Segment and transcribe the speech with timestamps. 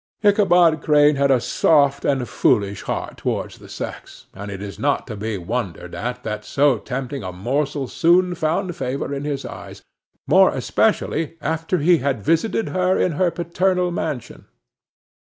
[0.23, 5.05] Ichabod Crane had a soft and foolish heart towards the sex; and it is not
[5.05, 9.83] to be wondered at that so tempting a morsel soon found favor in his eyes,
[10.25, 14.45] more especially after he had visited her in her paternal mansion.